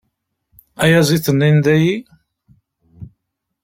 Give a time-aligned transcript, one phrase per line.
[0.83, 1.95] Ayaziḍ-nni n dayi?